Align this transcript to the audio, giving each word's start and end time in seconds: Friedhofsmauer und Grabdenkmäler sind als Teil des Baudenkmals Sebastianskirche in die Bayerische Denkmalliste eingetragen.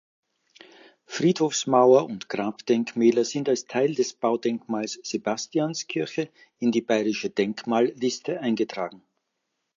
Friedhofsmauer 1.05 2.05
und 2.05 2.27
Grabdenkmäler 2.27 3.23
sind 3.23 3.47
als 3.49 3.67
Teil 3.67 3.93
des 3.93 4.13
Baudenkmals 4.13 4.99
Sebastianskirche 5.03 6.31
in 6.57 6.71
die 6.71 6.81
Bayerische 6.81 7.29
Denkmalliste 7.29 8.39
eingetragen. 8.39 9.03